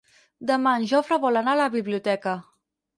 Demà 0.51 0.73
en 0.79 0.87
Jofre 0.93 1.21
vol 1.27 1.39
anar 1.45 1.55
a 1.57 1.63
la 1.63 1.71
biblioteca. 1.79 2.39